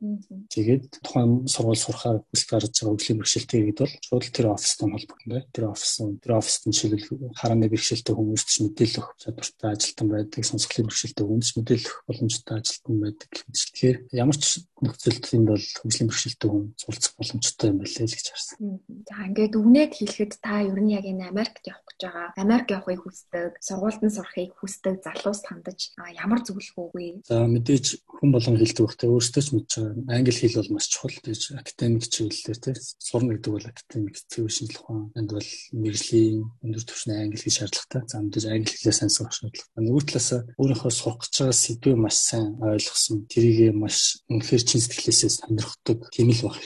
[0.51, 5.31] Тэгээд тухайн сургууль сурахаар хүсэл гаргаж байгаа хөгжлийн бэрхшээлтэй иргэд бол шууд тэр офистой холбогдсон
[5.31, 5.43] бай.
[5.55, 10.43] Тэр офис тэр офист нь жишээлбэл харааны бэрхшээлтэй хүмүүст ч мэдээлэл өгөх чадвартай ажилтан байдаг,
[10.45, 13.31] сонсголын бэрхшээлтэй хүмүүст мэдээлэл өгөх боломжтой ажилтан байдаг.
[13.31, 14.45] Тэгэхээр ямар ч
[14.85, 18.57] нөхцөлд энд бол хөгжлийн бэрхшээлтэй хүн суралцах боломжтой юм байна л гэж харсан.
[19.09, 22.29] За ингээд үгнээд хэлэхэд та ер нь яг энэ Америкт явах гэж байгаа.
[22.37, 27.21] Америк явахыг хүсдэг, сургуульд нь сурахыг хүсдэг залуус хандаж ямар зөвлөгөө өгвэ?
[27.29, 30.17] За мэдээж хүн болгон хэлдэг багтаа өөрөөсөө ч мэдж байгаа.
[30.17, 31.19] Англи хэл бол маш чухал.
[31.21, 35.13] Тэгж академик чиглэлээр тийм сурна гэдэг бол академик зөв шинжлэх ухаан.
[35.19, 38.03] Энд бол мэрэгжлийн өндөр түвшний англи хэл шаардлагатай.
[38.09, 39.83] За мэдээж англи хэлээ сайн сурах шаардлагатай.
[39.85, 43.19] Нөгөө талаас өөрийнхөө сурах гэж байгаа сэдвээ маш сайн ойлгосон.
[43.29, 46.59] Тэрийг маш үнэхээр чин сэтгэлээсээ сонирхдаг тийм л баг.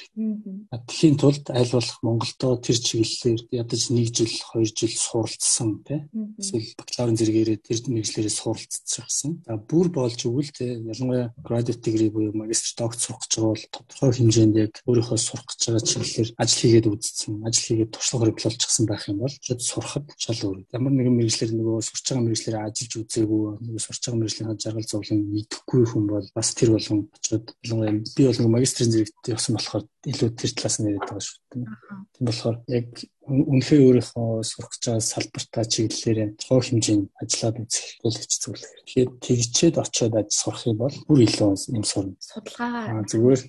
[0.88, 6.08] Тэхийн тулд аль болох Монголдо тэр чиглэлээр ядаж 1 жил 2 жил суралцсан тийм
[6.38, 9.42] эсвэл бакалаврын зэрэгээрээ тэр мэрэгчлэрээ суралцчихсан.
[9.46, 13.64] За бүр болж өгвөл тийм ялангуяа graduate degree буюу магистр докторт сурах гэж байгаа бол
[13.74, 18.84] тодорхой хэмжээнд яг өөрийнхөө сурах гэж байгаа чиглэлээр ажил хийгээд үзсэн, ажил хийгээд туршлага хөрвүүлчихсэн
[18.88, 20.58] байх юм бол шууд сурахад шал өөр.
[20.72, 25.20] Ямар нэгэн мэрэгчлэр нөгөө сурч байгаа мэрэгчлэрээ ажиллаж үзээгүй, нөгөө сурч байгаа мэрэгжлийн жаргал зовлон
[25.32, 29.84] мэдэхгүй хүн бол бас тэр болгон очиод ялангуяа би бол нөгөө магистрийн зэрэгт явсан болохоор
[30.08, 31.66] илүү тэр талаас нь яриад байгаа шүү дээ.
[32.14, 32.88] Тийм болохоор яг
[33.28, 38.64] үнэхээр өөрийнхөө сурах гэж байгаа салбартаа чиглэлээр цоо хэмжээнд ажиллаад үзэх бол хэч зүйл.
[38.88, 42.16] Тэгэхээр тэгчээд очиод аж сурах юм бол бүр илүү юм сурна.
[42.24, 43.40] Судалгаагаа зүгээр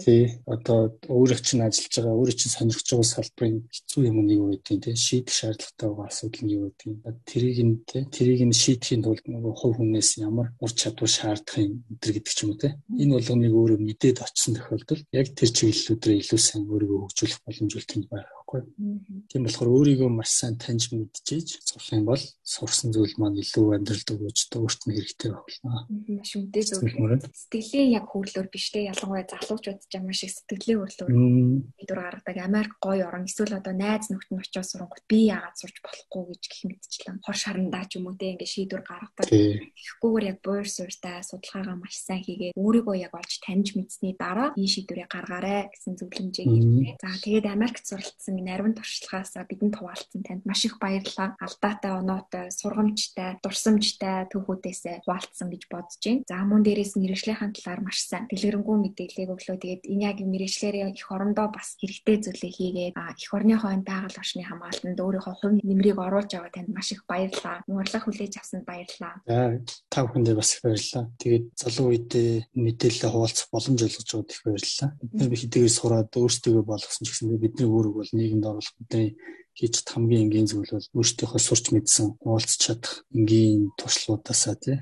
[0.00, 0.80] тий одоо
[1.12, 4.96] өөрөө чинь ажиллаж байгаа өөрөө чинь сонирхож байгаа салбарын хэцүү юм нэг юу гэдэг тий
[4.96, 6.92] шийдэх шаардлагатай байгаа асуудал нь юу гэдэг.
[7.28, 11.84] Тэрийг нь тий тэрийг нь шийдэхийн тулд нөгөө хувь хүнээс ямар ур чадвар шаардах юм
[11.92, 12.72] өдр гэдэг ч юм уу тий.
[12.88, 18.08] Энэ болгоныг өөрөө мэдээд очисон тохиолдолд яг тэр чиглэлүүдээр илүү сайн өөрийгөө хөгжүүлэх боломж үлдээх
[18.08, 18.62] байх байхгүй.
[19.26, 24.08] Тийм болохоор өөрийгөө маш сайн таньж мэдчихэж сурах юм бол сурсан зүйл маань илүү амьдралд
[24.14, 25.86] өгөөж өөрт нь хэрэгтэй болно.
[25.90, 27.26] Маш үнэтэй зүйл.
[27.26, 31.10] Сэтгэлийн яг хөрлөөр биш те ялангуяа залуучууд ч ямар шиг сэтгэлийн хөрлөөр
[31.82, 35.76] хэдүр гаргадаг Америк гоё орон эсвэл одоо найз нөхд нь очиод сурангууд би яагаад сурч
[35.82, 39.26] болохгүй гэж гэх мэтчлэн хор шарандаа ч юм уу те ингээ шийдвэр гаргадаг.
[39.26, 44.70] Тэгэхгүйгээр яг буур суурьтай судалгаагаа маш сайн хийгээд өөрийгөө яг олж таньж мэдсэний дараа энэ
[44.70, 46.94] шийдвэрийг гаргаарай гэсэн зөвлөмжийг хэлээ.
[47.02, 51.36] За тэгээд Америкт суралцсан нарийн туршлагаасаа бидэнд хуваалцсан танд маш их баярлалаа.
[51.40, 56.24] Алдаатай оноотой, сургамжтай, дурсамжтай түүхүүдээсээ хуваалцсан гэж бодож байна.
[56.28, 59.56] За мөн дээрээс мэрэгжлийн талаар маш сайн дэлгэрэнгүй мэдээлэл өглөө.
[59.56, 64.42] Тэгээд энэ яг мэрэгчлэрийн их орондоо бас хэрэгтэй зүйлээ хийгээд их орны хойно байгаль орчны
[64.44, 67.62] хамгаалтанд өөрийнхөө хувь нэмрийг оруулж байгаа танд маш их баярлалаа.
[67.66, 69.14] Муурлах хүлээж авсанд баярлалаа.
[69.26, 71.04] За та бүхэндээ бас их баярлалаа.
[71.20, 74.90] Тэгээд залуу үедээ мэдээлэл хуваалцах боломж олгож байгаад их баярлалаа.
[75.00, 79.14] Бид нар хэдийгээр сураад өөрсдөө болгосон ч гэсэн бидний үүрэг бол нийгэмд оруулах бидний
[79.56, 84.76] хийж чад хамгийн энгийн зүйл бол өөртөөхөө сурч мэдсэн уулзч чадах энгийн туршлагуудаасаа тий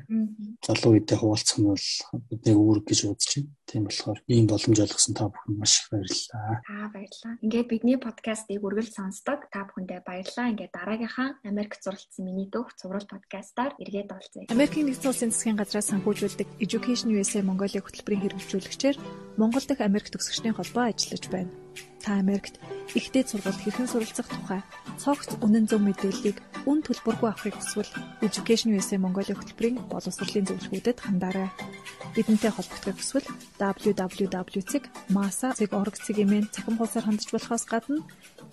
[0.66, 1.86] залуу үедээ хуваалцах нь бол
[2.26, 3.54] бидний үүрэг гэж үзэж байна.
[3.70, 6.58] Тийм болохоор ийм боломж олгосон та бүхэнд маш их баярлалаа.
[6.66, 7.34] Аа баярлалаа.
[7.46, 10.50] Ингээд бидний подкастыг үргэлж сонсдог та бүхэндээ баярлалаа.
[10.50, 14.50] Ингээд дараагийнхаа Америк зуралцсан миний дөх цуврал подкастаар эргээд олцъя.
[14.50, 18.96] Америкийн нэгдсэн улсын засгийн газраас санхүүжүүлдэг Education USA Mongolia хөтөлбөрийн хэрэгжүүлэгчээр
[19.38, 21.52] Монгол дахь Америк төгсөгчдийн холбоо ажиллаж байна
[22.04, 22.60] та Америкт
[22.92, 24.60] ихтэй сургалт хэрхэн суралцах тухай
[25.00, 26.36] цогц үнэн зөв мэдээллийг
[26.68, 27.88] үн төлбөргүй авахыг хүсвэл
[28.20, 31.48] Education USA Mongolia хөтөлбөрийн боловсролын зөвлөгөөдөд хандаарай.
[32.12, 34.84] Бидэнтэй холбогдохыг хүсвэл www.masa.org
[36.04, 38.04] цэгийн цахим хуудасаар хандж болохоос гадна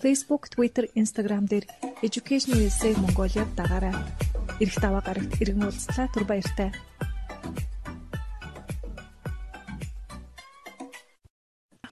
[0.02, 1.64] Facebook, Twitter, Instagram дээр
[2.00, 3.94] Education USA Mongolia дагаарай.
[4.60, 6.72] Ирэх даваа гарагт иргэн уулзлаа түр баяртай.